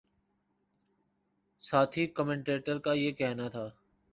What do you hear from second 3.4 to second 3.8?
تھا